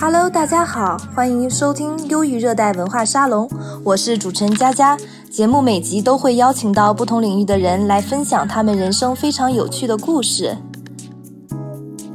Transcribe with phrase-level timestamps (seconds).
[0.00, 3.48] Hello，大家好，欢迎收听忧郁热带文化沙龙，
[3.84, 4.96] 我是主持人佳佳。
[5.30, 10.56] 节目每集都会邀请到不同领域的人来分享他们人生非常有趣的故事。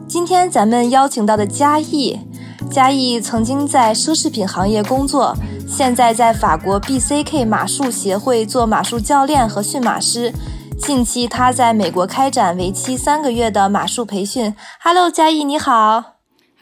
[0.07, 2.19] 今天咱们邀请到的嘉义，
[2.71, 5.35] 嘉义曾经在奢侈品行业工作，
[5.67, 10.33] 现在在法国 BCK 马术协会做马术教练和驯马师。
[10.77, 14.53] 近期他在美国开展为期三个月的马术培训。
[14.81, 16.14] Hello，嘉义你好。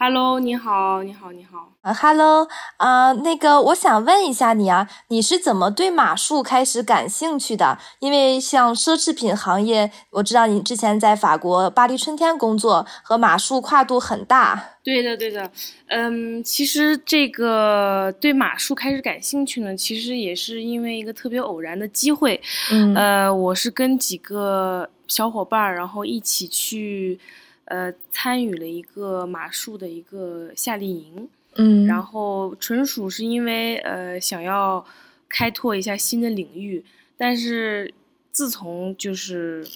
[0.06, 1.72] Hello，你好，你好，你好。
[1.80, 7.78] 啊，Hello，啊，那个，我想问一下你啊，你是怎么对马术开始感兴趣的？
[8.00, 14.72] 因为像奢侈品行业，我知道你之前在法国巴黎春天工作，和马术跨度很大。
[14.82, 15.50] 对的，对的。
[15.86, 22.38] 嗯，其实这个对马术开始感兴趣呢，其实也是因为一个特别偶然的机会。
[22.70, 27.18] 嗯，呃，我是跟几个小伙伴儿，然后一起去。
[27.66, 34.84] 呃，参与了一个马术的一个夏令营，嗯，然后纯属是因为呃想要
[35.30, 36.84] 开拓一下新的领域，
[37.16, 37.94] 但是
[38.30, 39.66] 自从就是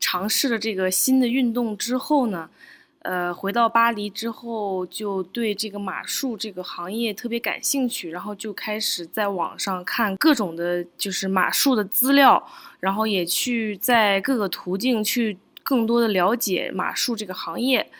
[0.00, 2.50] 尝试了这个新的运动之后呢，
[3.02, 12.44] 呃，回到巴黎之后就对这个马术这个行业特别感兴趣，然后就开始在网上看各种的就是马术的资料，
[12.80, 15.38] 然后也去在各个途径去。
[15.72, 17.90] 更多的了解马术这个行业，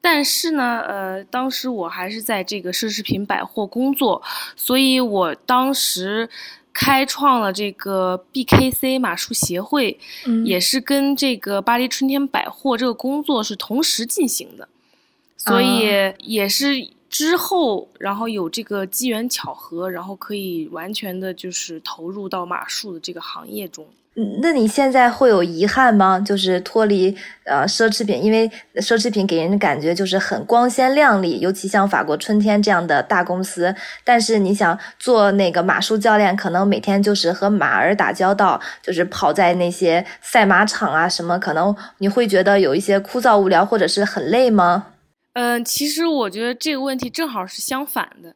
[0.00, 4.20] 但是呢，呃，当时我还是在这个奢侈品百货工作，
[4.56, 6.28] 所以我当时
[6.72, 9.96] 开创了这个 BKC 马术协会，
[10.44, 14.68] 也是跟这个巴黎春天百货这个工作是同时进行的，
[15.36, 15.86] 所以
[16.18, 23.86] 也是之后，然后有这个机缘巧合，然后可以完全的就是投入到马术的这个行业中。
[24.40, 26.20] 那你现在会有遗憾吗？
[26.20, 33.74] 就是脱离呃奢侈品，因为奢侈品给人的感觉就是很光鲜亮丽，尤其像法国春天这样的大公司。
[34.04, 44.86] 但是你想做那个马术教练，可能每天就是和马儿打交道，就是跑在那些赛马场啊什么，可能你会觉得有一些枯燥无聊，或者是很累吗？
[45.32, 48.32] 嗯，其实我觉得这个问题正好是相反的。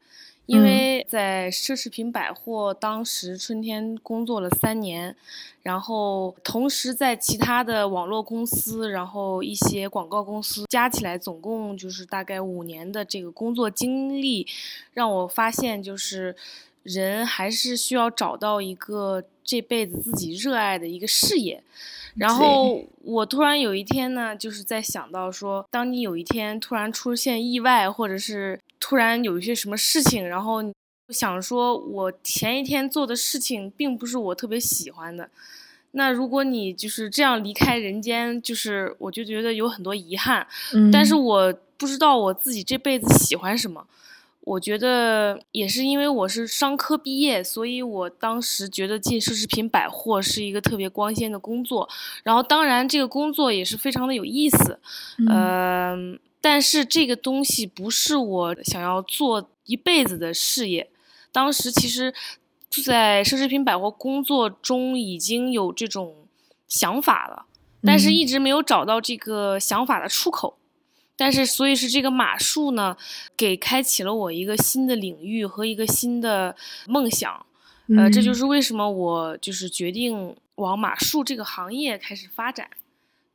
[0.48, 5.14] 因为在奢侈品百货，当时春天工作了三年，
[5.62, 14.46] 然后同时在其他的网络公司，然后一些广告公司加起来，总共就是大概五年的这个工作经历，
[14.94, 16.34] 让我发现就是
[16.82, 21.62] 人还是需要找到一个这辈子自己热爱的一个事业。
[22.14, 28.58] 然后我突然有一天呢，就是在想到说，当你有一天突然出现意外，或者是。
[28.80, 30.62] 突然有一些什么事情，然后
[31.08, 35.28] 想说，我前一天做的事情并不是我特别喜欢的。
[35.92, 40.46] 那如果你就是这样离开人间，就是我就觉得有很多遗憾。
[40.74, 43.86] 嗯，但是我不知道我自己这辈子喜欢什么。
[44.42, 51.88] 我觉得也是因为我是商科毕业，所以我当时觉得进奢侈品百货是一个特别光鲜的工作。
[52.22, 54.78] 然后当然这个工作也是非常的有意思。
[55.26, 56.18] 嗯。
[56.40, 60.90] 但是这个东西不是我想要做一辈子的事业。
[61.30, 62.14] 当时其实，
[62.84, 66.26] 在奢侈品百货工作中已经有这种
[66.66, 67.46] 想法了，
[67.82, 70.58] 但是一直没有找到这个想法的出口。
[71.16, 72.96] 但是，所以是这个马术呢，
[73.36, 76.54] 给开启了我一个新的领域和一个新的
[76.86, 77.44] 梦想。
[77.96, 82.70] 呃，这就是为什么我就是决定往马术这个行业开始发展。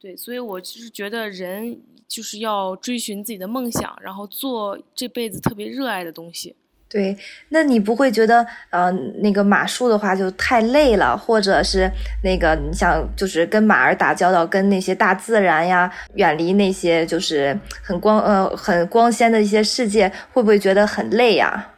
[0.03, 1.81] 对，所以我就是觉得人。
[2.05, 6.55] 就是要追寻自己的梦想，然后做这辈子特别热爱的东西。
[6.87, 7.17] 对，
[7.49, 11.89] 那你不会觉得呃，那个马术的话就太累了，或者是
[12.23, 21.73] 那个你想就是跟马儿打交道，跟那些大自然呀，远离那些就是很光呃很光鲜的一些世界，会不会觉得很累呀？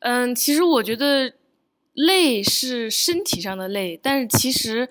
[0.00, 1.32] 嗯，其实我觉得
[1.94, 4.86] 累是身体上的累，但是其实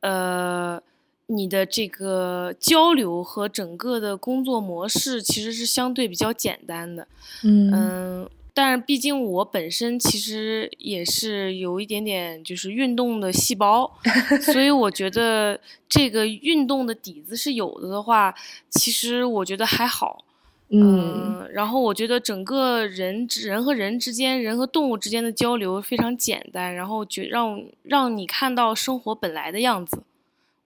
[0.00, 0.82] 呃。
[1.30, 7.06] 你的这个交流和整个的工作模式其实是相对比较简单的，
[7.44, 13.92] 嗯，但是毕竟我本身其实也是有一点点就是运动的细胞，
[14.40, 18.34] 所以我觉得这个运动的底子是有的的话，
[18.70, 20.24] 其实我觉得还好，
[20.70, 30.02] 嗯，然后我觉得整个人人和人之间，人和动物之间的交流非常简单，然后觉让让你看到生活本来的样子。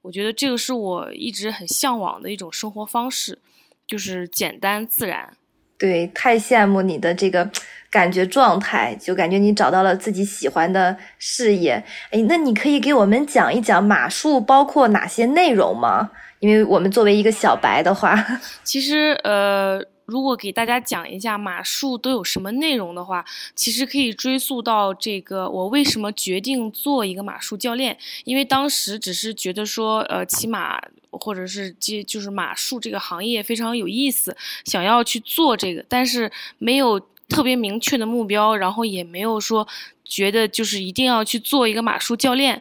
[0.03, 3.39] 我觉得这个是我一直很向往的一种生活方式，
[3.87, 5.37] 就是简单自然。
[5.79, 7.51] 对，太羡慕你的这个
[7.91, 11.83] 感觉状态，就感觉你找到了自己喜欢的事业。
[12.11, 16.11] 哎，那你可以给我们讲一讲马术包括哪些内容吗？
[16.41, 18.17] 因为我们作为一个小白的话，
[18.63, 19.83] 其实呃。
[20.05, 39.67] 如果给大家讲一下马术都有什么内容的话，其实可以追溯到这个我为什么决定做一个马术教练，因为当时只是觉得说，呃，骑马或者是接就是马术这个行业非常有意思，想要去做这个，但是没有特别明确的目标，然后也没有说
[40.05, 42.61] 觉得就是一定要去做一个马术教练。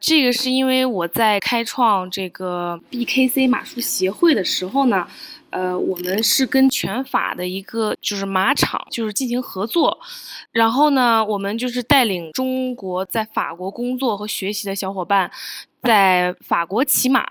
[0.00, 5.06] 这个是因为我在开创这个 BKC 马术协会的时候呢。
[5.50, 9.98] 呃，我们是跟全法的一个就是马场，就是进行合作，
[10.52, 15.30] 然后呢，我们就是带领中国在法国工作和学习的小伙伴，
[15.82, 17.26] 在法国骑马。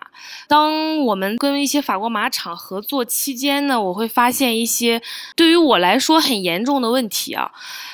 [0.50, 5.02] 当我们跟一些法国马场合作期间呢，我会发现一些
[5.36, 7.50] 对于我来说很严重的问题啊，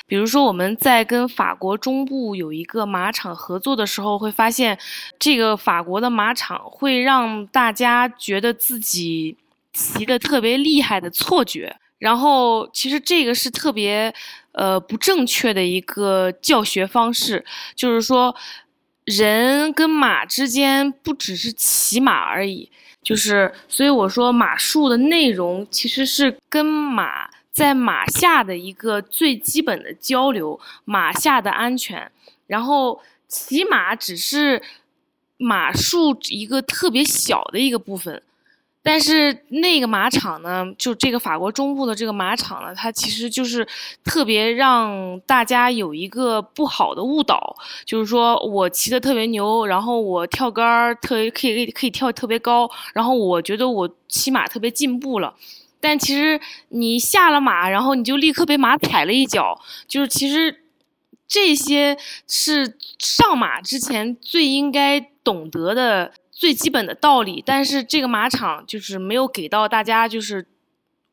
[0.06, 4.76] 比如说我们在跟法国中部有一个马场合作的时候，会发现
[5.20, 9.36] 这个法国的马场会让大家觉得自己。
[9.76, 14.12] 骑的特别厉害的错觉，然后其实这个是特别
[14.52, 17.44] 呃不正确的一个教学方式，
[17.74, 18.34] 就是说
[19.04, 22.70] 人跟马之间不只是骑马而已，
[23.02, 32.10] 就是所以我说马术的内容其实是跟马在马下的一个最基本的交流，马下的安全，
[32.46, 34.62] 然后骑马只是
[35.36, 38.22] 马术一个特别小的一个部分。
[38.88, 43.66] 但是那个马场呢，就这个法国中部的这个马场呢，它其实就是
[44.04, 55.34] 特别让大家有一个不好的误导，就是说我骑的特别牛，然后我跳杆儿特别可以可以跳特别高，然后我觉得我骑马特别进步了。
[55.80, 60.62] 但其实你下了马，然后你就立刻被马踩了一脚，就是其实
[61.26, 61.96] 这些
[62.28, 66.12] 是上马之前最应该懂得的。
[66.38, 70.46] 最基本的道理，但是这个马场就是没有给到大家，就是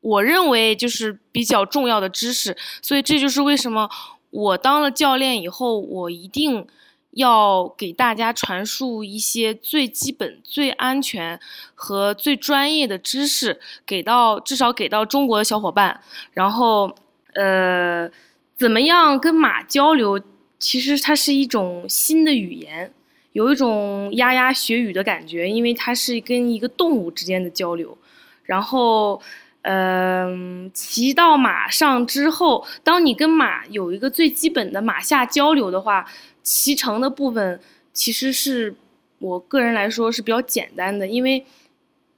[0.02, 3.90] 我认为就是比较重要的知识，所以这就是为什么
[4.32, 6.68] 我当了教练以后，我一定
[7.12, 11.40] 要给大家传输一些最基本、最安全
[11.74, 16.02] 和最专业的知识，给到至少给到中国的小伙伴。
[16.34, 16.94] 然后，
[17.36, 18.12] 呃，
[18.58, 20.20] 怎么样跟马交流？
[20.60, 22.94] 其实它是一种新的语言。
[23.34, 27.96] 有一种牙牙学语的感觉，因为它是跟一个动物之间的交流。
[28.44, 29.22] 然后，
[29.62, 36.06] 嗯，骑到马上之后，当你跟马有一个最基本的马下交流的话，
[36.42, 37.60] 骑乘的部分
[37.92, 38.76] 其实是
[39.20, 41.46] 我个人来说是比较简单的，因为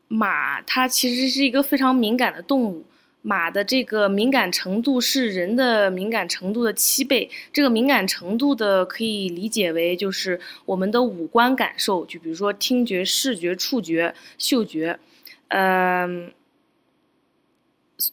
[0.08, 2.84] 马它其实是一个非常敏感的动物。
[3.28, 7.28] 马的这个敏感程度是人的敏感程度的七倍。
[7.52, 15.00] 这个敏感程度的可以理解为就是我们的五官感受，就比如说听觉、视觉、触觉、嗅觉，
[15.48, 16.32] 嗯，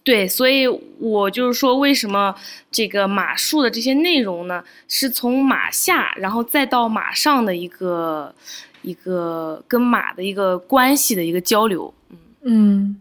[0.02, 0.66] 对，所以
[0.98, 2.34] 我就是说，为什么
[2.70, 8.34] 这个马术的这些内容呢，是从马下然后再到马上的一个
[8.80, 12.96] 一个跟马的一个关系的一个交流，嗯嗯。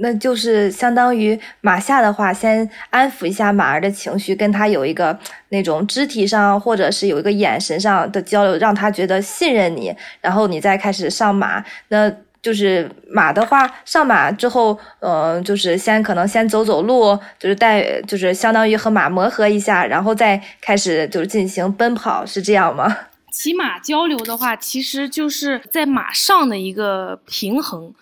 [0.00, 5.18] 那就是相当于马下的话，先安抚一下马儿的情绪，跟他有一个
[5.48, 11.64] 那种肢体上或者是有一个眼神上的交流，让他觉得信任你，然后你再开始上马。
[11.88, 12.10] 那
[12.40, 22.96] 就是马的话，上马之后，嗯，就是先可能先走走路，就是带，就是相当于和马磨合一下，然后再开始就是进行奔跑，是这样吗？
[23.30, 27.92] 骑马交流的话，其实就是在马上的一个平衡。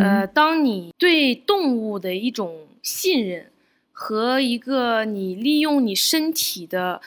[0.00, 3.46] 呃，当你对动物的一种信任
[3.92, 7.00] 和一个你利用你身体的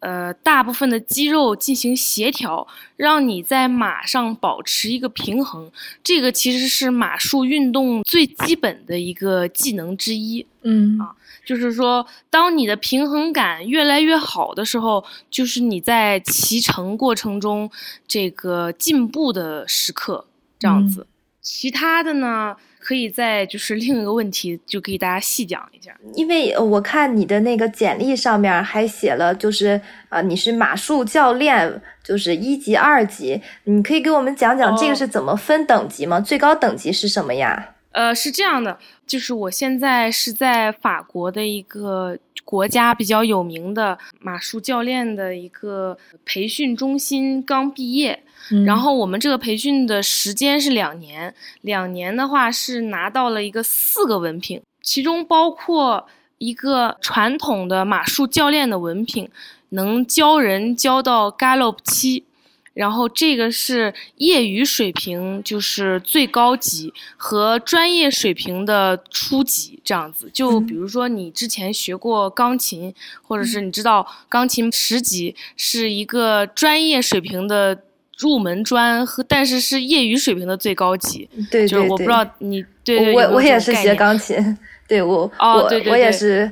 [0.00, 2.66] 呃大部分的肌肉进行协调，
[2.96, 5.70] 让你在马上保持一个平衡，
[6.02, 10.44] 这个其实是马术运动最基本的一个技能之一。
[10.62, 11.14] 嗯啊。
[11.44, 17.70] 就是说，当你的平衡感越来越好的时候，就是你在骑乘过程中
[18.08, 20.26] 这个进步的时刻，
[20.58, 21.06] 这样子。
[21.42, 25.94] 其他的呢，可以在就是另一个问题，就给大家细讲一下。
[26.14, 36.18] 因为我看你的那个简历上面还写了，就是呃，你是马术教练，就是一级、二级，你可以给我们讲讲这个是怎么分等级吗？
[36.18, 37.74] 最高等级是什么呀？
[37.92, 48.22] 呃，是这样的，就是我现在是在法国的一个国家比较有名的马术教练的一个培训中心刚毕业，
[48.66, 56.06] 然后我们这个培训的时间是两年，两年的话是拿到了一个四个文凭，其中包括
[56.38, 59.28] 一个传统的马术教练的文凭，
[59.70, 62.24] 能教人教到 Gallop 七。
[62.74, 70.28] 然后这个是业余水平，就是最高级和专业水平的初级这样子。
[70.32, 77.80] 就比如说你之前学过钢琴，或者是你知道钢琴十级是一个专业水平的
[78.18, 81.28] 入门专，和但是是业余水平的最高级。
[81.50, 86.50] 对，就是我不知道你对我我也是学钢琴， 对我哦我我也是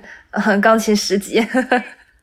[0.60, 1.44] 钢琴十级。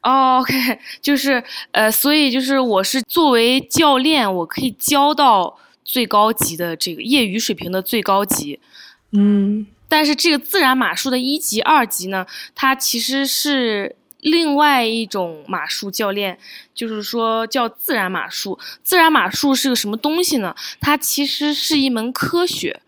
[0.02, 8.60] 哦，OK， 就是呃，所以就是我是作为教练，我可以教到最高级的这个业余水平的最高级，
[9.12, 12.26] 嗯，但是这个自然马术的一级、二级呢，
[12.56, 16.38] 它其实是另外一种马术教练，
[16.74, 18.58] 就是说叫自然马术。
[18.84, 20.56] 自然马术是个什么东西呢？
[20.80, 22.80] 它其实是一门科学，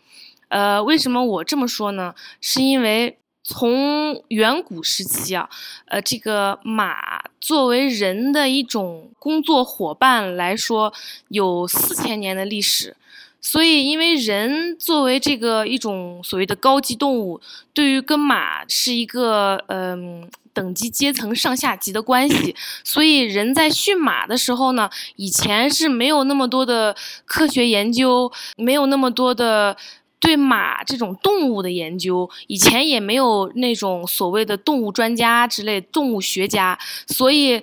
[0.48, 2.16] 呃，为什么我这么说呢？
[2.40, 3.18] 是因为。
[3.44, 5.50] 从远古时期啊，
[5.86, 10.94] 呃，这个马作为人的一种工作伙伴来说，
[11.30, 12.96] 有四千年的历史。
[13.44, 17.42] 所以，因为人作为这个一种所谓的高级动物，
[17.74, 26.96] 对于跟马是一个嗯等级阶层上下级的关系，所以人在驯马的时候呢，以前是没有那么多的
[27.26, 29.76] 科学研究，没有那么多的。
[30.22, 37.62] 对马这种动物的研究，以前也没有那种所谓的动物专家之类动物学家，所以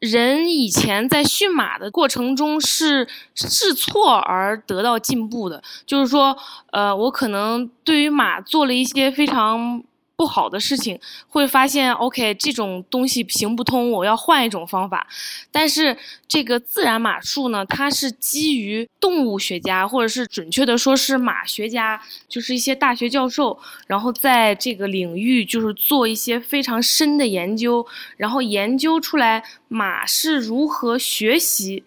[0.00, 5.62] 人以前在驯马的过程中是试错而得到进步的。
[5.86, 6.36] 就是说，
[6.72, 9.82] 呃，我可能对于马做了一些非常。
[10.22, 15.04] 不好的事情会发现，OK，这种东西行不通，我要换一种方法。
[15.50, 15.96] 但是
[16.28, 27.84] 这个自然马术呢，它是基于动物学家，或者是准确的说是马学家，就是一些大学教授，然后在这个领域就是做一些非常深的研究，
[28.16, 31.82] 然后研究出来马是如何学习，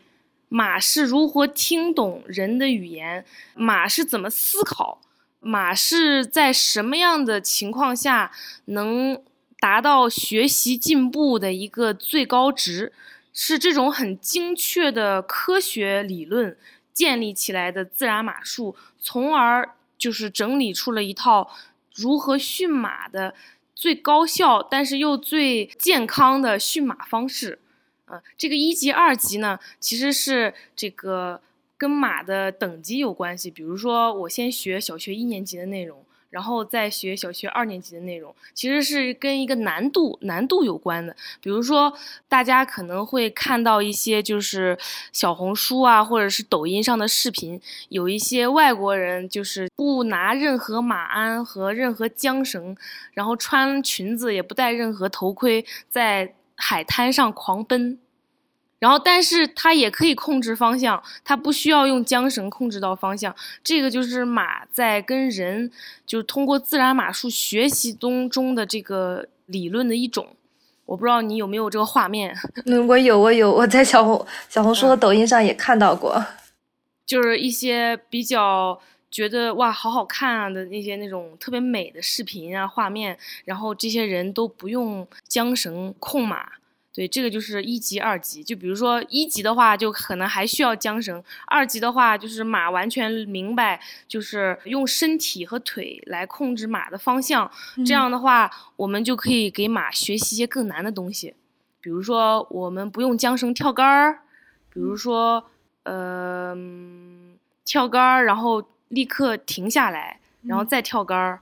[0.50, 3.24] 马是如何听懂人的语言，
[3.54, 5.00] 马是怎么思考。
[5.48, 8.32] 马是在什么样的情况下
[8.66, 9.22] 能
[9.60, 12.92] 达到学习进步的一个最高值？
[13.32, 16.58] 是这种很精确的科学理论
[16.92, 21.56] 建立起来的自然马术，从而就是整理出了一套
[21.94, 23.36] 如何驯马的
[23.76, 27.60] 最高效，但是又最健康的驯马方式。
[28.06, 31.40] 啊，这个一级、二级呢，其实是这个。
[31.78, 41.16] 跟马的等级有关系，比如说我先学小学一年级的内容，然后再学小学二年级的内容，其实是跟一个难度难度有关的。
[41.42, 41.94] 比如说
[42.28, 44.78] 大家可能会看到一些就是
[45.12, 52.76] 小红书啊，或者是抖音上的视频，有一些外国人就是不拿任何马鞍和任何缰绳，
[53.14, 58.00] 然后穿裙子也不戴任何头盔，在海滩上狂奔。
[58.78, 63.34] 然后，但是它也可以控制方向，它不需要用缰绳控制到方向。
[63.64, 65.72] 这个就是马在跟人，
[66.06, 70.36] 就是通过自然马术学习中中的这个理论的一种。
[70.86, 72.36] 我不知道你有没有这个画面？
[72.66, 76.24] 嗯，我有，我有，我在小红小红书和抖音上也看到过，
[77.06, 78.80] 就是一些比较
[79.10, 86.52] 觉得哇好好看啊的那些那种特别美的视频啊画面，然后这些人都不用缰绳控马。
[86.96, 88.42] 对，这个就是一级、二级。
[88.42, 97.52] 就比如说一级的话，就可能还需要缰绳；二级的话，就是马完全明白，就是用身体和腿来控制马的方向。
[97.86, 101.36] 这样的话，我们就可以给马学习一些更难的东西，
[101.82, 104.20] 比如说我们不用缰绳跳杆儿，
[104.74, 105.44] 比如说
[105.84, 106.56] 呃
[107.66, 111.42] 跳杆儿，然后立刻停下来，然后再跳杆儿。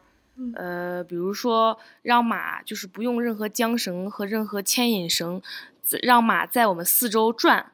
[0.56, 5.40] 呃，比如说让马就是不用任何缰绳和任何牵引绳，
[6.02, 7.72] 让马在我们四周转，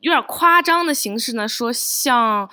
[0.00, 2.50] 有点夸张的形式呢，说像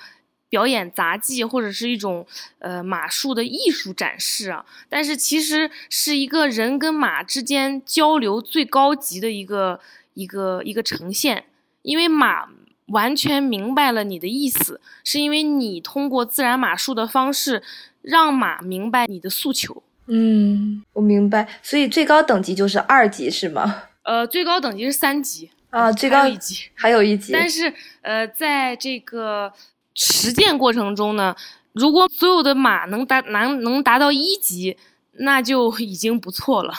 [0.48, 2.26] 表演杂技或者是一种
[2.58, 9.78] 呃马术的艺术展示啊，但是其实是一个人跟马之间交流最高级的一个
[10.14, 11.44] 一个一个呈现，
[11.82, 12.48] 因为马
[12.86, 17.62] 完全明白了你的意思，是因为你通过自然马术的方式。
[18.02, 19.82] 让马明白你的诉求。
[20.06, 21.46] 嗯，我明白。
[21.62, 23.82] 所以最高等级就是二级是吗？
[24.04, 27.30] 呃，最高等级是三级啊，最高一级还有一级。
[27.30, 29.52] 但是呃，在这个
[29.94, 31.36] 实践过程中呢，
[31.74, 34.78] 如果所有的马能达能能达到一级，
[35.12, 36.72] 那就已经不错了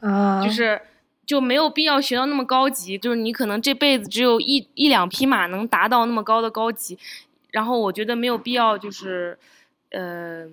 [0.00, 0.44] 啊。
[0.44, 0.78] 就是
[1.24, 2.98] 就没有必要学到那么高级。
[2.98, 6.98] 就是你可能这辈子只有一一两匹马能达到那么高的高级，
[7.52, 9.38] 然后我觉得没有必要就是。
[9.90, 10.46] 呃，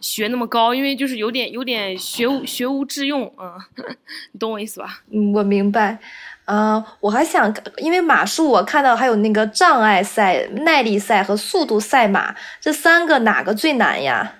[0.00, 3.52] 学那么高，因为就是有点有点学无学无致用，嗯，
[4.32, 5.02] 你懂我意思吧？
[5.10, 5.98] 嗯，我明白。
[6.46, 14.34] 嗯，我还想，因为马术我看到还有那个障碍赛、耐力赛和速度赛马，这三个哪个最难呀？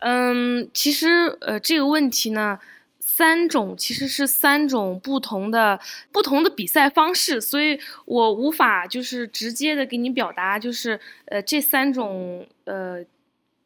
[0.00, 2.58] 嗯，其实呃这个问题呢，
[3.00, 5.80] 三种其实是三种不同的
[6.12, 13.02] 不同的比赛方式，所以我无法就是直接的给你表达，就是呃这三种呃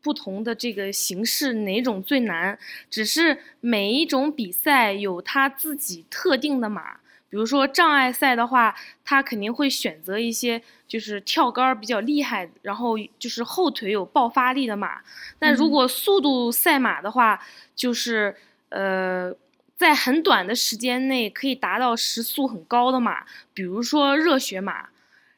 [0.02, 2.59] 不同的这个形式哪种最难，
[2.90, 6.99] 只是每一种比赛有它自己特定的马。
[7.28, 15.00] 比如说障碍赛的话，他肯定会选择一些就是跳杆比较厉害，然后就是后腿有爆发力的马。
[15.38, 17.40] 但如果速度赛马的话，
[17.76, 18.35] 就是
[18.71, 19.33] 呃，
[19.76, 24.88] 在很短的时间内可以达到时速很高的马，比如说热血马。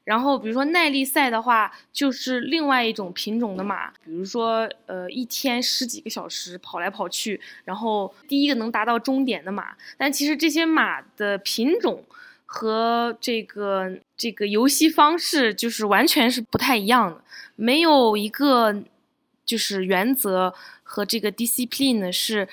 [0.05, 9.77] 然后，比如说耐力赛的话，就是另外一种品种的马，比如说，呃，一天十几个小时跑来跑去，然后第一个能达到终点的马。
[9.97, 12.05] 但其实这些马的品种
[12.45, 17.23] 和这个这个游戏方式就是完全是不太一样的，
[17.55, 18.83] 没有一个
[19.45, 22.49] 就是原则和这个 discipline 是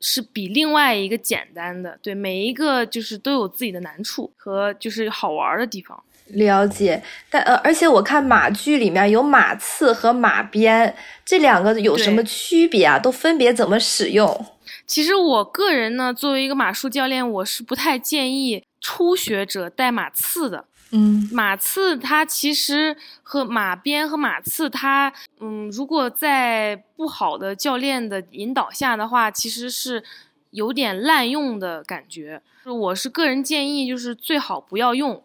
[0.00, 1.98] 是比另外一个简单的。
[2.02, 6.02] 对，每一个就是都有自己的难处和就是好玩的地方。
[6.28, 12.98] 了解，但呃，而且我看马具里面有马刺和马鞭，这两个有什么区别啊？
[12.98, 14.46] 都分别怎么使用？
[14.86, 20.64] 其实我个人呢，作为一个马术教练，我是不太建议初学者带马刺的。
[20.90, 30.02] 嗯，马刺它其实和马鞭和马刺，它嗯，如果在不好的教练的引导下的话，其实是
[30.50, 32.40] 有点滥用的感觉。
[32.64, 35.22] 我是个人建议，就是最好不要用。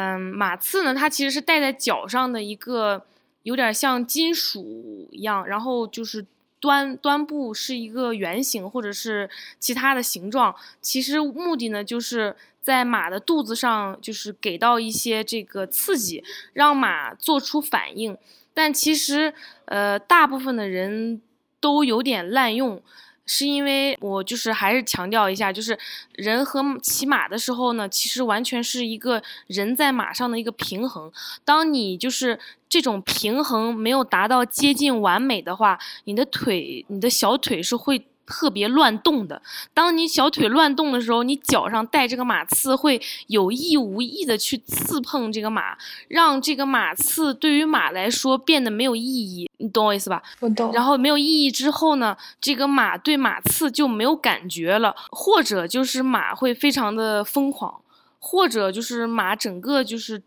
[0.00, 3.04] 嗯，马刺呢，它其实是戴在脚上的一个
[3.42, 6.24] 有点像金属一样，然后就是
[6.60, 9.28] 端端部是一个圆形或者是
[9.58, 10.54] 其他的形状。
[10.80, 18.16] 其实目的呢，就是在马的肚子上，就是给到一些这个刺激，让马做出反应。
[18.54, 21.20] 但其实，呃，大部分的人
[21.58, 22.80] 都有点滥用。
[23.28, 25.78] 是因为我就是还是强调一下，就是
[26.14, 31.12] 人和骑马的时候呢，其实完全是一个人在马上的一个平衡。
[31.44, 32.36] 当你就是
[32.68, 38.04] 这种平衡没有达到接近完美的话，你的腿，你的小腿是会。
[38.28, 39.40] 特别乱动的，
[39.72, 50.22] 当你小腿乱动的时候，你脚上带这个马刺会有意无意的去刺碰这个马，让这个马刺对于马来说变得没有意义，你懂我意思吧？
[50.40, 50.70] 我懂。
[50.74, 57.80] 然后没有意义之后呢，这个马对马刺就没有感觉了，或者就是马会非常的疯狂，
[58.18, 60.22] 或者就是马整个就是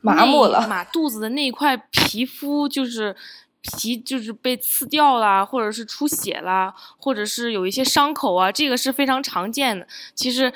[0.00, 3.16] 麻木了，马肚子的那一块皮肤就是。
[3.62, 9.86] 皮就是被刺掉了，或者是出血了，或者是有一些伤口啊，这个是非常常见的。
[10.14, 10.52] 其实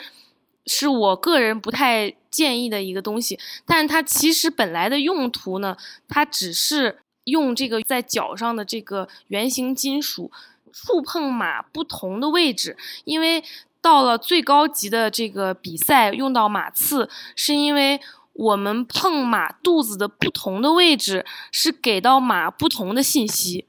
[0.67, 5.77] 是我个人不太建议的一个东西，但它其实本来的用途呢，
[6.09, 10.31] 它只是用这个在脚上的这个圆形金属
[10.73, 13.45] 触碰马不同的位置，因为
[13.81, 18.01] 到了最高级的这个比赛用到马刺，是因为。
[18.39, 23.65] 我们碰马肚子的不同的位置，是给到马不同的信息。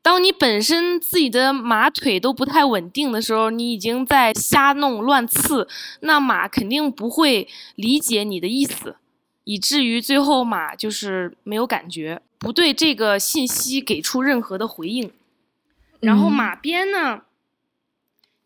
[0.00, 5.68] 当你本身自己的马腿都不太稳定的时候，你已经在瞎弄乱刺，
[6.00, 8.96] 那马肯定不会理解你的意思，
[9.44, 15.10] 以至于最后马就是没有感觉，不对这个信息给出任何的回应。
[16.00, 17.22] 然后马鞭呢？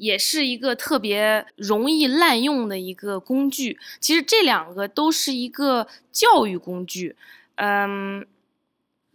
[0.03, 3.79] 也是一个特别容易滥用的一个工具。
[4.01, 7.15] 其实这两个都是一个教育工具。
[7.55, 8.27] 嗯，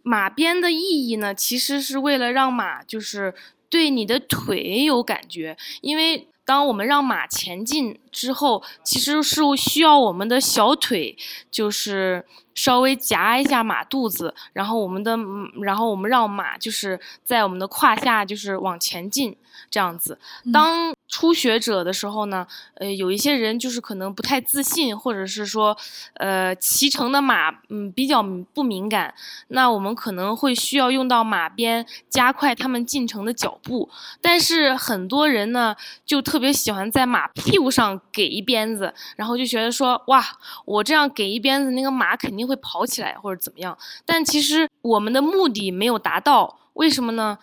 [0.02, 3.34] 马鞭的意义呢，其实是为了让马就是
[3.68, 5.58] 对你的腿有感觉。
[5.82, 11.14] 因为当我们让马前进之后，其实是需要我们的小腿
[11.50, 12.24] 就是
[12.54, 15.18] 稍微夹一下马肚子，然后我们的，
[15.60, 19.36] 然后我们让马就是在我们的胯下就是往前进。
[19.70, 20.18] 这样子，
[20.52, 25.76] 当初学者的时候呢，呃，有一些人就是可能不太自信，或者是说，
[26.14, 29.14] 呃，骑乘的马，嗯，比较不敏感，
[29.48, 33.88] 那我们可能会需要用到马鞭，加快他们进城的脚步。
[34.20, 40.24] 但是很多人呢，就特别喜欢在马屁股上给一鞭子，然后就觉得说，哇，
[40.64, 43.76] 我这样给一鞭子，那个马肯定会跑起来或者怎么样。
[44.06, 47.38] 但其实我们的目的没有达到，为什么呢？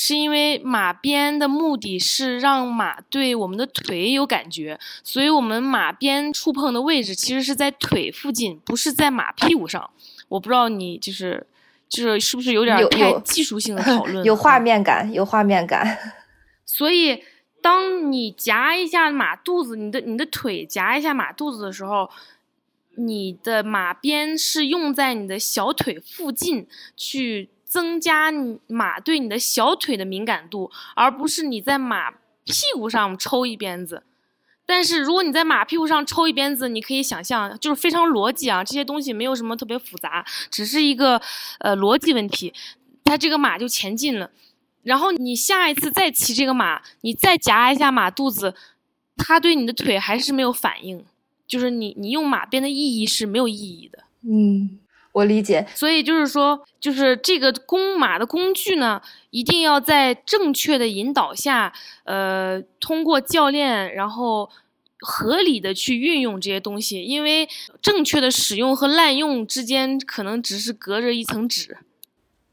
[0.00, 9.90] 是因为马鞭的目的是让马对我们的腿有感觉，所以我们马鞭触碰的位置其实是在腿附近，不是在马屁股上。
[10.28, 11.44] 我不知道你就是
[11.88, 14.24] 就是是不是有点太技术性的 讨论？
[14.24, 15.98] 有画面感，有画面感。
[16.64, 17.20] 所以，
[17.60, 22.08] 当你夹一下马肚子，你的你的腿夹一下马肚子的时候，
[22.96, 28.32] 你的马鞭是用在你的小腿附近去增加
[28.66, 34.02] 马对你的小腿的敏感度，而不是你在马屁股上抽一鞭子。
[34.64, 41.20] 但是如果你在马屁股上抽一鞭子，你可以想象，就是非常逻辑啊，这些东西没有什么特别复杂，只是一个
[41.60, 42.52] 呃逻辑问题，
[43.04, 44.30] 它这个马就前进了。
[44.82, 48.54] 然后你下一次再骑这个马，你再夹一下马肚子，
[49.16, 51.04] 它对你的腿还是没有反应，
[51.46, 54.04] 就是你你用马鞭的意义是没有意义的。
[54.22, 54.78] 嗯。
[55.12, 61.72] 我理解，所以就是说，就是这个弓马的工具呢，一定要在正确的引导下，
[62.04, 64.48] 呃，通过教练，然后
[65.00, 67.48] 合理的去运用这些东西，因为
[67.82, 71.78] 正确的使用和滥用之间，可能只是隔着一层纸。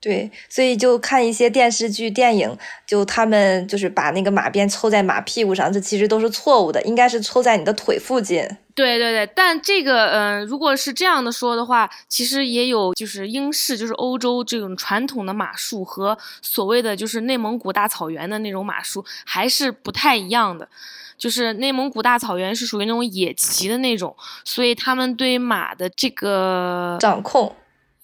[0.05, 8.47] 对，所以就看一些电视剧、电影，就他们就是把那个马鞭抽在马屁股上，这其实都是错误的，应该是抽在你的腿附近。
[8.75, 20.69] 对对对，但这个，嗯，如果是这样的说的话，其实也有就是英式，就是欧洲这种传统的马术和所谓的就是内蒙古大草原的那种马术还是不太一样的，
[21.17, 27.55] 就是内蒙古大草原是属于那种野骑的那种，所以他们对马的这个掌控。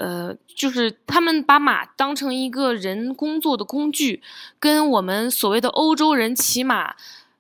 [0.02, 4.20] 呃，就是他们把马当成一个人工作的工具，
[4.60, 6.96] 跟我们所谓的欧洲人骑马，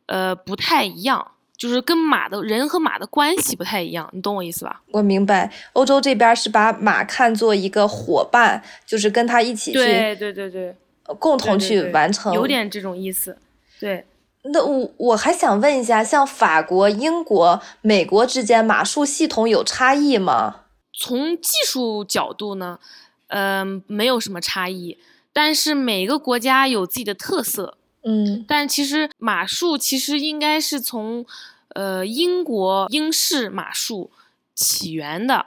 [0.05, 4.79] 呃，不太一样，就是跟马的人和马的关系不太一样，你懂我意思吧？
[4.91, 10.75] 我明白，欧洲这边是把马看作一个伙伴，就是跟他一起去，对对对对，
[11.17, 13.35] 共同去完成，有点这种意思。
[13.79, 14.05] 对，
[14.43, 20.57] 那我我还想问一下，像法国、英国、美国之间马术系统有差异吗？
[20.93, 22.79] 从技术角度呢，
[23.27, 24.97] 嗯，没有什么差异，
[25.33, 31.25] 但是每个国家有自己的特色，嗯，但其实马术其实应该是从，
[31.69, 34.11] 呃，英国英式马术
[34.53, 35.45] 起源的，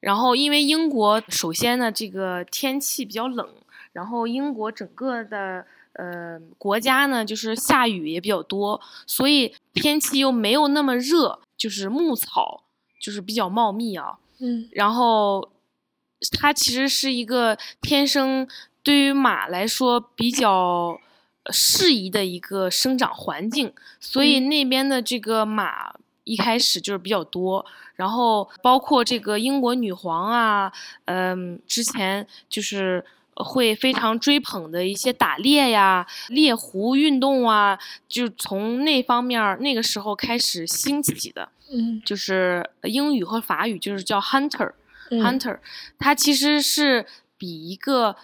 [0.00, 3.46] 然后因为英国首先呢，这个天气比较冷，
[3.92, 12.62] 然后英国整个的呃国家呢就是下雨也比较多，所以天气又没有那么热，就是牧草
[13.00, 14.18] 就是比较茂密啊。
[14.40, 15.50] 嗯，然后
[16.38, 18.46] 它其实是一个天生
[18.82, 21.00] 对于马来说比较
[21.50, 27.64] 适宜的一个生长环境，所以那边的这个马一开始就是比较多。
[27.96, 30.72] 然后包括这个英国女皇啊，
[31.06, 37.76] 嗯，之前就是会非常追捧的一些打猎呀、猎狐运动啊，
[38.08, 41.48] 就从那方面那个时候开始兴起的。
[41.70, 45.58] 嗯，就是英语和法语就是叫 hunter，hunter，
[45.98, 47.04] 它其实是
[47.36, 48.16] 比一个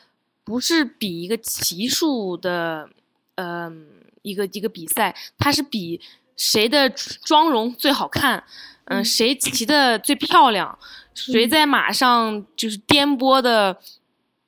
[0.45, 2.89] 不是比一个骑术的，
[3.35, 3.87] 嗯，
[4.23, 6.01] 一个一个比赛，它是比
[6.37, 8.43] 谁的妆容最好看，
[8.87, 10.79] 嗯，谁骑的最漂亮，
[11.15, 13.79] 谁在马上就是颠簸的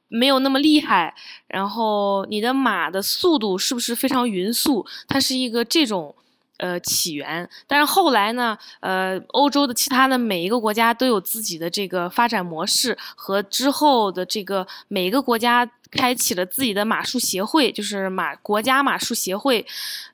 [0.09, 1.15] 没有那么厉害，
[1.49, 6.15] 然后你的马的速度是不是非常匀速，它是一个这种。
[6.59, 19.67] 呃，起源，但是后来呢，呃，欧洲的其他的每一个国家都有自己的这个发展模式，和之后的这个每一个国家开启了自己的马术协会，就是马国家马术协会，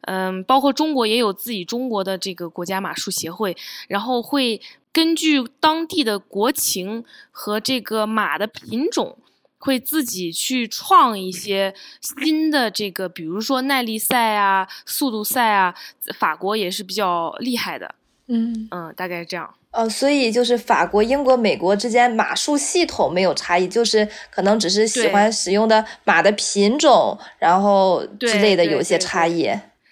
[0.02, 4.60] 嗯，包括中国也有自己中国的这个国家马术协会，然后会
[4.92, 9.16] 根据当地的国情和这个马的品种。
[9.64, 15.72] 会自己去创一些新的这个，比如说耐力赛啊、速度赛啊，
[16.18, 17.94] 法国也是比较厉害的。
[18.26, 19.54] 嗯嗯，大概是这样。
[19.70, 29.48] 呃，所以就是法国、英国、美国之间马术系统没有差异，就是可能只是喜欢使用的马的品种，然后之类的有一些差异。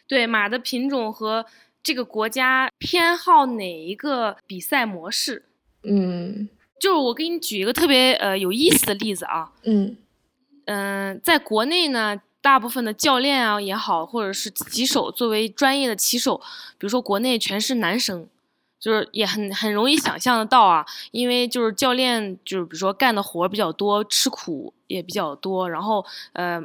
[0.08, 1.46] 对马的品种和
[1.80, 5.44] 这个国家偏好哪一个比赛模式。
[5.84, 6.48] 嗯。
[6.80, 9.96] 就是我给你举一个特别呃有意思的例子啊，嗯
[10.64, 16.38] 嗯，在国内呢，大部分的教练啊也好，或者是骑手作为专业的骑手，
[16.78, 18.26] 比如说国内全是男生，
[18.80, 26.60] 就是也很很容易想象得到啊，因为就是教练就是比如说干的活比较多，吃苦也比较多，然后呃。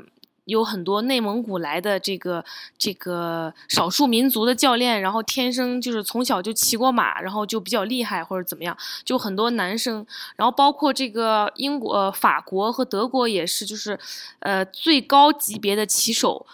[0.46, 2.44] 有很多内蒙古来的这个
[2.78, 10.06] 这个少数民族的教练，然后天生就是从小就骑过马，然后就比较厉害或者怎么样，就很多男生，
[10.36, 14.00] 然后包括这个英国、法国和德国也是，就是
[14.40, 16.46] 呃最高级别的骑手，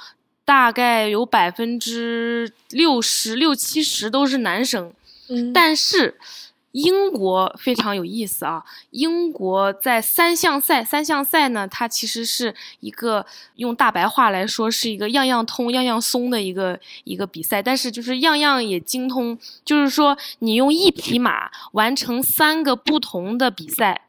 [0.43, 4.91] 大概有百分之六十六七十都是男生，
[5.29, 6.17] 嗯，但是
[6.71, 8.63] 英国非常有意思啊！
[8.91, 17.61] 英国在三项赛，三项赛呢，它其实是一个用大白话来说，是一个样样通、样样松的一个一个比赛。
[17.61, 24.07] 但是就是样样也精通，就是说你用一匹马完成三个不同的比赛。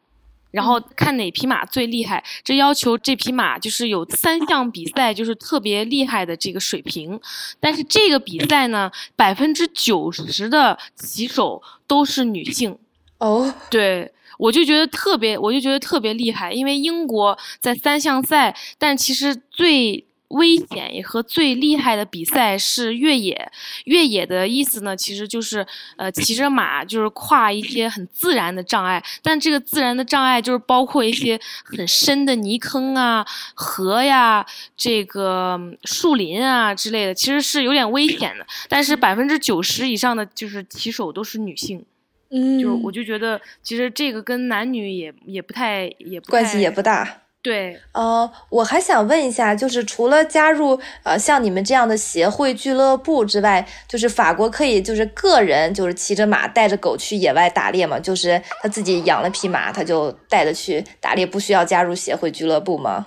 [0.52, 7.20] 然后看哪匹马最厉害，这要求这匹马就是有三项比赛就是特别厉害的这个水平。
[7.58, 12.78] 但是这个比赛呢，百分之九十的骑手都是女性。
[13.18, 20.06] 哦，对，我就觉得特别，我就觉得特别厉害，因为英国在三项赛，但其实最。
[20.32, 23.50] 危险也和最厉害的比赛是越野。
[23.84, 25.66] 越野的意思呢，其实就是
[25.96, 29.02] 呃骑着马，就是跨一些很自然的障碍。
[29.22, 34.44] 但这个自然的障碍就是包括一些很深的泥坑啊、河呀、
[34.76, 38.46] 这个树林啊之类的，其实是有点危险的。
[38.68, 41.84] 但是百分之九十以上的就是骑手都是女性，
[42.30, 47.21] 嗯，就我就觉得其实这个跟男女也也不太也不关系也不大。
[47.42, 57.98] 对，呃，我还想问一下，就是除了加入呃像你们这样的协会俱乐部之外，就是法国可以就是个人就是骑着马带着狗去野外打猎吗？
[57.98, 63.06] 就是他自己养了匹马，他就带着去打猎，不需要加入协会俱乐部吗？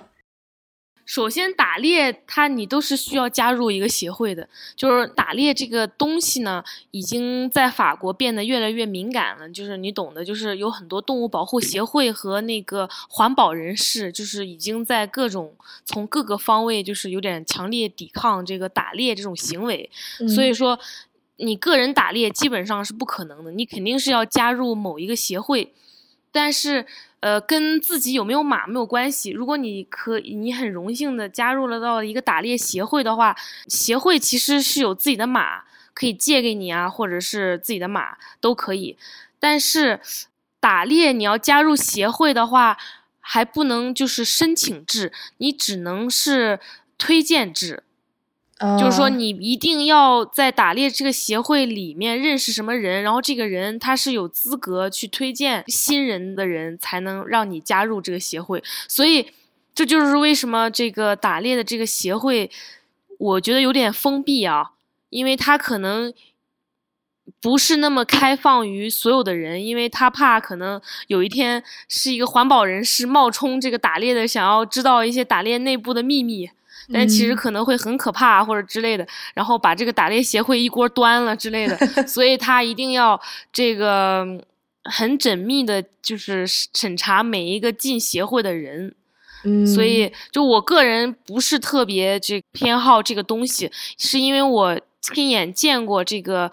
[1.06, 4.46] 首先，打猎它你都是需要加入一个协会的。
[4.74, 9.48] 就是打猎这个东西呢，已经在法国变得越来越敏感了。
[9.48, 19.88] 就是你懂的，就是有很多动物保护协会和那个环保人士，就是已经在各种从各个方位，就是有点强烈抵抗这个打猎这种行为。
[20.34, 20.76] 所以说，
[21.36, 25.72] 你个人打猎基本上是不可能的，你肯定是要加入某一个协会。
[26.32, 26.84] 但是。
[27.20, 29.30] 呃，跟自己有没有马没有关系。
[29.30, 33.34] 如果你可你很荣幸的加入了到一个打猎协会的话，
[33.66, 38.96] 协会其实是有自己的马可以借给你啊，或者是自己的马都可以。
[39.40, 40.00] 但是
[40.60, 42.76] 打猎你要加入协会的话，
[43.20, 46.60] 还不能就是申请制，你只能是
[46.98, 47.82] 推荐制。
[48.78, 58.62] 就是说，你一定要在打猎这个协会里面认识什么人，然后这个人他是有资格去推荐新人的人，才能让你加入这个协会。
[58.88, 59.26] 所以，
[59.74, 62.50] 这就是为什么这个打猎的这个协会，
[63.18, 64.70] 我觉得有点封闭啊，
[65.10, 66.10] 因为他可能
[67.42, 76.48] 不是那么开放于所有的人，因为他怕可能有一天是一个环保人士冒充这个打猎的，想要知道一些打猎内部的秘密。
[76.92, 83.20] 但其实可能会很可怕或者之类的，然后把这个打猎协会一锅端了之类的， 所以他一定要
[83.52, 84.24] 这个
[84.84, 88.94] 很缜密的，就是审查每一个进协会的人。
[89.44, 96.52] 嗯，所以就我个人不是特别这偏好这个东西，是因为我亲眼见过这个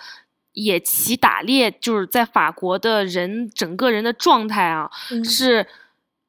[0.54, 4.90] 野骑打猎，就是在法国的人整个人的状态啊
[5.24, 5.66] 是。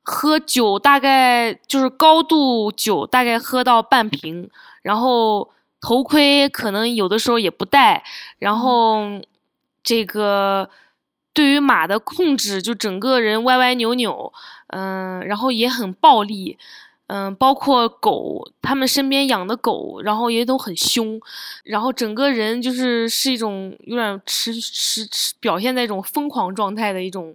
[0.07, 4.51] 喝酒大概就是高度酒，大概喝到半瓶，
[4.83, 8.05] 然后头盔可能有的时候也不戴，
[8.38, 9.01] 然后
[9.83, 10.69] 这个
[11.33, 14.31] 对于马的控制就整个人歪歪扭扭，
[14.67, 16.59] 嗯，然后也很暴力，
[17.07, 21.19] 嗯，包括狗，他们身边养的狗，然后也都很凶，
[21.64, 27.35] 然后整个人就是是一种有点持持持表现在一种疯狂状态的一种。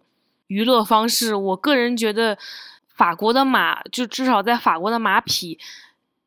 [0.50, 2.36] 娱乐方式，我个人觉得，
[2.88, 5.60] 法国的马就至少在法国的马匹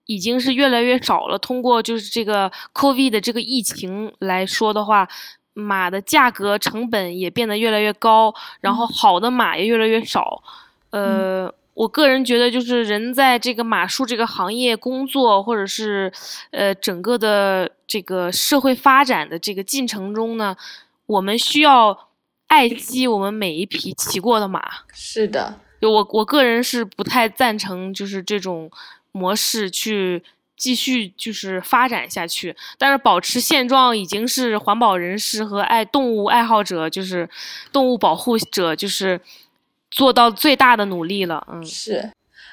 [0.06, 1.36] 已经是越来越少了。
[1.36, 5.08] 通过就是这个 COVID 的这个疫情来说的话，
[5.54, 10.40] 马的价格成本也变得越来越高，然后好的马也越来越少。
[10.90, 16.12] 呃，我个人觉得，就是人在这个马术这个行业工作，或者是
[16.52, 20.56] 呃整个的这个社会发展的这个进程中呢，
[21.06, 22.11] 我们需要。
[22.52, 24.62] 爱惜我们每一匹骑过的马，
[24.92, 28.70] 是的，就我我个人是不太赞成，就是这种
[29.10, 30.22] 模式去
[30.54, 32.54] 继续就是发展下去。
[32.76, 37.26] 但是保持现状已经是环保人士和爱动物爱好者，就是
[37.72, 39.18] 动物保护者，就是
[39.90, 41.46] 做到最大的努力了。
[41.50, 42.12] 嗯，是。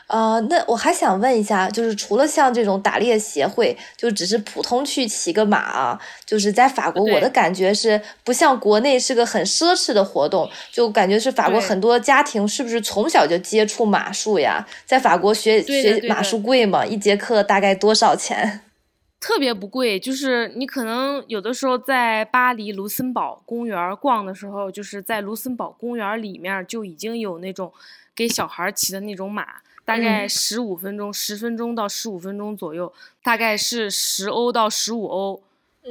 [0.09, 14.65] 呃，那我还想问一下，就是除了像这种打猎协会，就只是普通去骑个马啊，就是在法国，我的感觉是不像国内是个很奢侈的活动，就感觉是法国很多家庭是不是从小就接触马术呀？
[14.83, 16.83] 在法国学学马术贵吗？
[16.83, 18.61] 一节课大概多少钱？
[19.21, 27.71] 特别不贵，就是你可能有的时候在巴黎卢森堡公园逛的时候，就是在卢森堡公园里面就已经有那种
[28.15, 29.45] 给小孩骑的那种马。
[29.89, 35.41] 大概十五分钟，十分钟到十五分钟左右，大概是十欧到十五欧，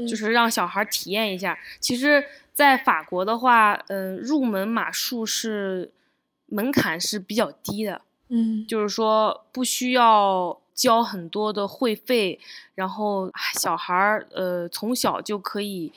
[0.08, 1.58] 就是让小孩体验一下。
[1.80, 5.90] 其实，在法国的话，嗯、入门马术是
[6.46, 12.38] 门槛是比较低的，嗯就是说不需要交很多的会费，
[12.76, 15.92] 然后啊小孩儿呃从小就可以。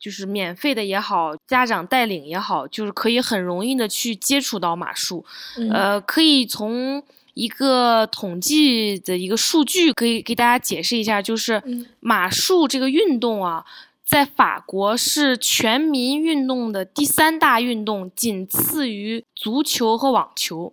[0.00, 5.22] 就是免费的也好，家长带领也好，就是可以很容易的去接触到马术。
[5.58, 7.02] 嗯呃，可以从
[7.34, 13.64] 一个统计的一个数据，可以给大家解释一下，就是嗯马术这个运动啊，
[14.04, 20.72] 在法国是全民运动的第三大运动，仅次于足球和网球。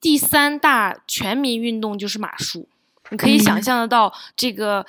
[0.00, 2.68] 第三大全民运动就是马术，
[3.10, 4.86] 你可以想嗯象得到，这个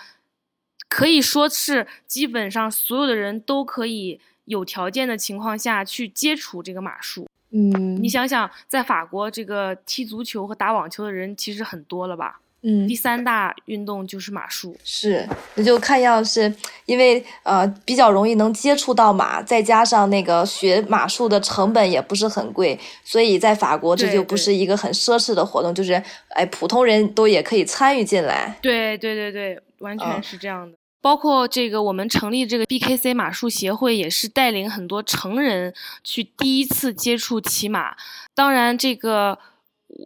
[0.88, 7.27] 可以说是基本上所有的人都可以有条件的情况下去接触这个马术。
[7.52, 12.42] 嗯，你想想，在法国这个踢足球和打网球的人其实很多了吧？
[12.64, 14.76] 嗯第三大运动就是马术。
[14.84, 16.52] 是，那就看样是
[16.88, 25.94] 因为呃比较容易能接触到马，再加上那个学马术的成本也不是很贵，所以在法国这就不是一个很奢侈的活动，就是
[26.30, 28.58] 哎普通人都也可以参与进来。
[28.62, 30.76] 对对对对，完嗯全是这样的。
[31.08, 37.96] 包括这个，我们成立这个 BKC 马术协会，也是带领很多成人去第一次接触骑马。
[38.36, 39.39] 当然，这个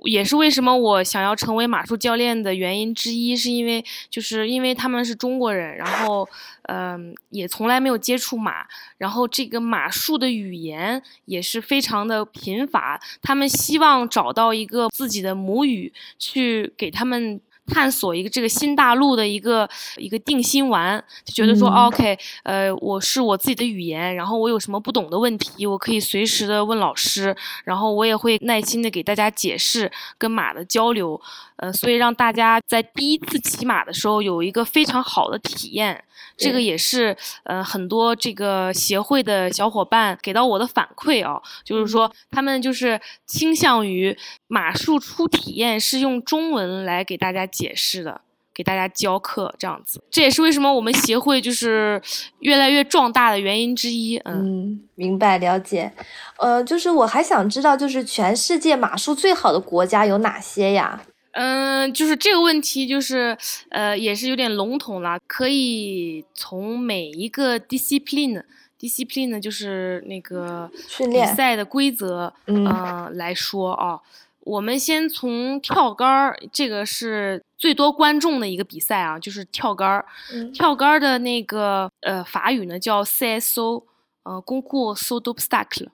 [0.04, 6.30] 也是为什么我想要成为马术教练的原因之一，是因为就是因为他们是中国人，然后
[6.70, 8.68] 嗯、也从来没有接触马，
[9.00, 21.82] 然后这个马术的语言也是非常的贫乏，他们希望找到一个自己的母语，去给他们探索一个这个新大陆的一个一个定心丸，就觉得说、嗯。
[21.82, 31.20] O k 呃，我是我自己的语言，然后我有什么不懂的问题，我可以随时的问老师，然后我也会耐心的给大家解释跟马的交流，
[31.56, 36.04] 呃，所以让大家在第一次骑马的时候有一个非常好的体验。
[36.38, 48.22] 这个也是呃很多这个协会的小伙伴给到我的反馈啊，就是说他们就是倾向于马术初体验是用中文来给大家解释的。
[48.54, 52.00] 给大家教课这样子，这也是为什么我们协会就是
[52.40, 54.18] 越来越壮大的原因之一。
[54.26, 55.90] 嗯，嗯，明白了解。
[56.38, 61.02] 呃，就是我还想知道，就是全世界马术最好的国家有哪些呀？
[61.32, 63.36] 嗯，就是这个问题，就是
[63.70, 65.18] 呃，也是有点笼统了。
[65.26, 74.02] 可以从每一个 discipline，discipline 就是那个比训练赛的规则，嗯呃来说啊。
[74.42, 80.06] 我们先从跳杆儿，这个是最多观众的一个比赛啊，就是跳杆儿。
[80.34, 83.84] 嗯跳杆儿的那个呃法语呢叫 CSO，
[84.24, 85.90] 呃，Concours saut d'obstacle。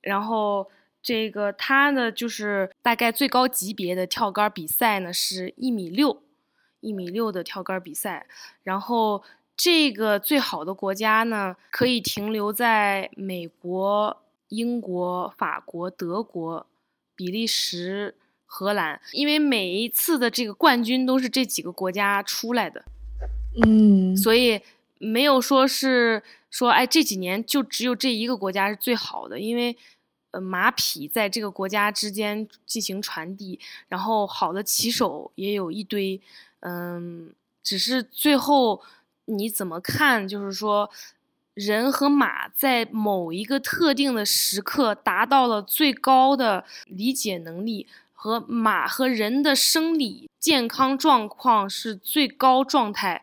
[0.00, 0.68] 然后
[1.00, 6.22] 这个它呢就是大概最高级别的跳杆儿比赛呢是一米六，
[6.80, 8.26] 一米六的跳杆儿比赛。
[8.64, 9.22] 然后
[9.56, 16.66] 这个最好的国家呢可以停留在美国、英国、法国、德国、
[17.20, 18.14] 比利时。
[18.52, 22.84] 荷兰，因为每一次的这个冠军都是这几个国家出来的，
[23.64, 24.60] 嗯，所以
[24.98, 29.76] 没有说是说，哎，这几年就只有这一个国家是最好的，因为
[30.32, 36.20] 呃马匹在这个国家之间进行传递，然后好的骑手也有一堆，
[36.62, 38.82] 嗯，只是最后
[39.26, 40.90] 你怎么看，就是说。
[41.54, 53.22] 人和马在某一个特定的时刻达到了最高的理解能力，和马和人的生理健康状况是最高状态，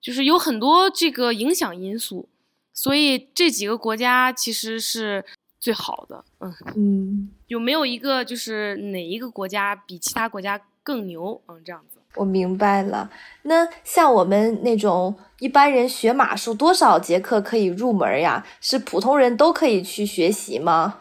[0.00, 2.28] 就是有很多这个影响因素，
[2.72, 5.24] 所以这几个国家其实是
[5.58, 6.24] 最好的。
[6.40, 11.42] 嗯，嗯，有没有一个就是哪一个国家比其他国家更牛？
[11.48, 11.93] 嗯，这样子。
[12.16, 13.10] 我明白了。
[13.42, 18.46] 那像我们那种一般人学马术，多少节课可以入门呀？
[18.60, 21.00] 是普通人都可以去学习吗？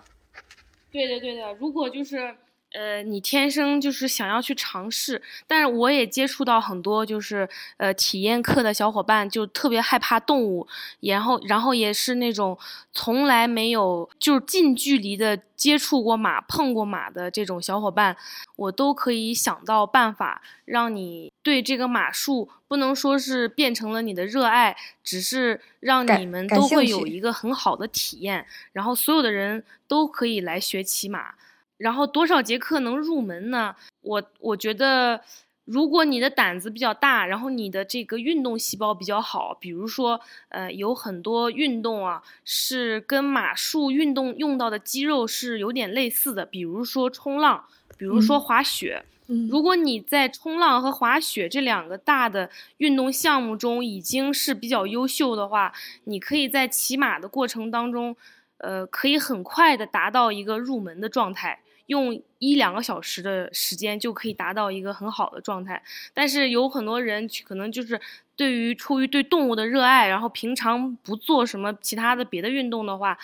[0.92, 1.54] 对的，对的。
[1.54, 2.36] 如果就是
[2.74, 10.68] 呃，你天生就是想要去尝试，但是我也接触到很多就是呃体验课的小伙伴，就特别害怕动物，
[11.00, 12.58] 然后然后也是那种
[12.92, 18.18] 从来没有就是近距离的接触过马、碰过马的这种小伙伴，
[18.56, 31.36] 我都可以想到办法让你对这个马术不能说是变成了你的热爱，只是让你们都会有一个很好的体验，然后所有的人都可以来学骑马。
[31.84, 33.76] 然后多少节课能入门呢？
[34.00, 35.20] 我我觉得，
[35.66, 47.66] 如果你的胆子比较大，然后你的这个运动细胞比较好，比如说，呃，有很多运动啊是跟马术运动用到的肌肉是有点类似的，比如说冲浪，
[47.98, 48.40] 比如说嗯。
[48.40, 49.04] 滑雪，
[49.50, 55.74] 如果你在冲浪和滑雪这两个大的运动项目中已经是比较优秀的话，
[56.06, 58.16] 你可以在骑马的过程当中，
[58.60, 65.82] 呃，可以很快的达到一个入门的状态，用一两个小时的时间就可以达到一个很好的状态。
[66.14, 68.00] 但是有很多人可能就是
[68.36, 73.18] 对于出于对动物的热爱，然后平常不做什么其他的别的运动的话，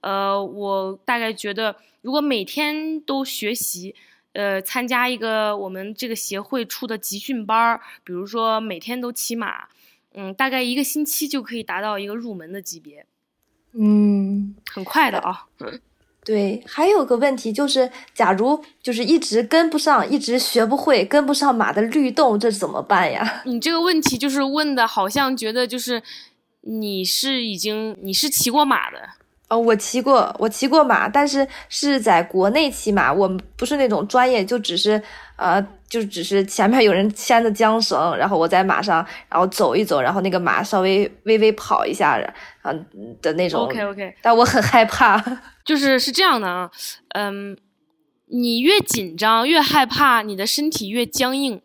[0.00, 3.94] 呃，我大概觉得如果每天都学习。
[4.32, 9.66] 呃，参加一个我们这个协会出的集训班儿，比如说每天都骑马，
[10.12, 13.06] 嗯，大概一个星期就可以达到一个入门的级别，
[13.72, 15.46] 嗯，很快的啊。
[16.26, 23.42] 对，还有个问题就是，假如就是一直跟不上，一直学不会，跟不上马的律动，这怎么办呀？
[23.46, 26.02] 你这个问题就是问的，好像觉得就是
[26.62, 28.98] 你是已经你是骑过马的。
[29.48, 35.00] 哦，我骑过，我骑过马，但是是在国内骑马，我们不是那种专业，就只是，
[35.36, 42.20] 呃，就只是前面有人牵着缰绳，然后我在马上，然后走一走，然后那个马稍微微微跑一下，
[42.62, 42.74] 啊
[43.22, 43.60] 的那种。
[43.60, 44.14] OK OK。
[44.20, 45.22] 但我很害怕，
[45.64, 46.68] 就是是这样的啊，
[47.10, 47.56] 嗯，
[48.26, 51.62] 你越紧张越害怕，你的身体越僵硬，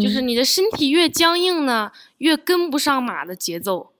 [0.00, 3.94] 就是你的身体越僵硬呢，越跟不上马的节奏。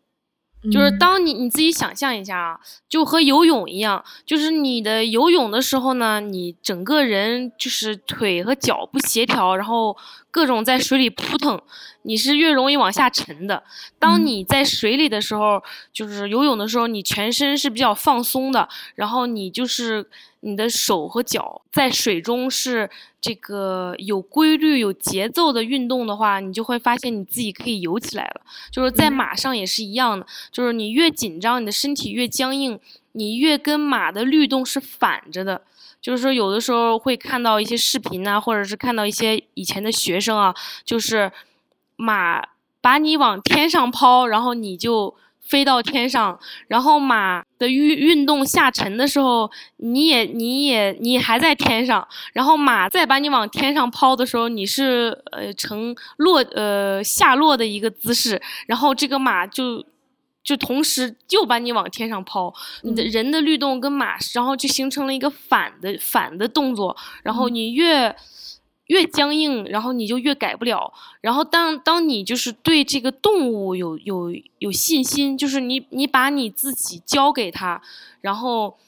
[0.72, 9.96] 就是当你你自己想象一下啊，就和游泳一样，就是你的游泳的时候呢，你整个人就是腿和脚不协调，然后
[10.30, 11.60] 各种在水里扑腾，
[12.02, 13.62] 你是越容易往下沉的。
[13.98, 15.62] 当你在水里的时候，
[15.92, 20.08] 就是游泳的时候，你全身是比较放松的，然后你就是
[20.40, 22.90] 你的手和脚在水中是。
[23.18, 28.40] 这个有规律、有节奏的运动的话，你就会发现你自己可以游起来了。
[28.70, 32.78] 就是在马上也是一样的，就是你越紧张，你的身体越僵硬，
[33.10, 35.60] 你越跟马的律动是反着的。
[36.00, 41.30] 就是说，有的时候会看到一些视频啊，或者是看到一些以前的学生啊，就是
[41.96, 42.42] 马
[42.80, 45.16] 把你往天上抛，然后你就。
[45.48, 46.36] 飞到天上，
[46.66, 59.86] 然后马的运运动下沉的时候，你也你也你还在天上，然后马再把你往天上抛的时候，你是呃呈落呃下落的一个姿势，然后这个马就
[60.46, 68.16] 就同时又把你往天上抛，你的人的律动跟马，然后就形成了一个反的反的动作，然后你越。
[68.88, 70.92] 越僵硬，然后你就越改不了。
[71.20, 77.82] 然后当当你就是对这个动物有有有信心，就是你你把你自己交给他，
[78.20, 78.78] 然后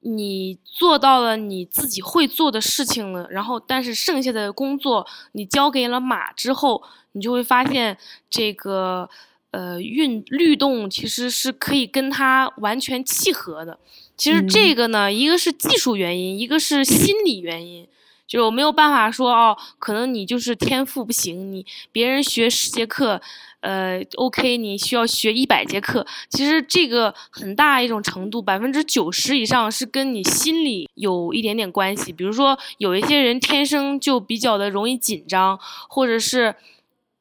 [0.00, 6.82] 你做到了你自己会做的事情了，然后但是剩下的工作你交给了马之后，
[7.12, 7.96] 你就会发现
[8.28, 9.08] 这个
[9.50, 13.78] 呃运律动其实是可以跟它完全契合的。
[14.16, 17.86] 其实这个呢，一个是技术原因，一个是心理原因。
[18.26, 23.18] 就我没有办法说哦，可能你就是天赋不行，你别人学十节课，
[23.60, 26.06] 呃，OK，你需要学一百节课。
[26.28, 32.12] 其实这个很大一种程度，百分之九十以上是跟你心理有一点点关系。
[32.12, 36.54] 比如说，有一些人天生就比较的容易紧张，或者是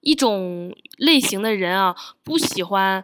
[0.02, 3.04] 一种类型的人啊，不喜欢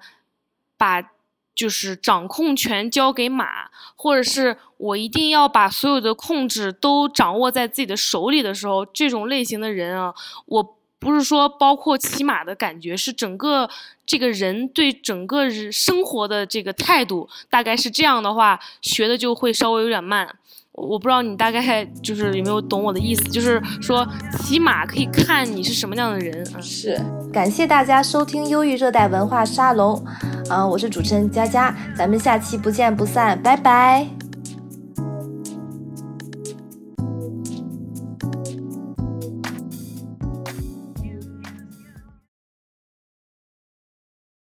[0.78, 1.12] 把。
[1.56, 10.12] 就是掌控权交给马，或者是我一定要把所有的控制都掌握在自己的手里的时候，这种类型的人啊，
[10.48, 13.70] 我不是说包括骑马的感觉，是整个
[14.04, 20.36] 这个人对整个生活的这个态度，大概是这样的话，学的就会稍微有点慢。
[20.74, 24.07] 我不知道你大概就是有没有懂我的意思，就是说
[24.39, 26.59] 起码可以看你是什么样的人啊。
[26.59, 26.99] 是，
[27.32, 30.03] 感谢大家收听忧郁热带文化沙龙，
[30.49, 34.07] 嗯，我是主持人佳佳，咱们下期不见不散，拜拜。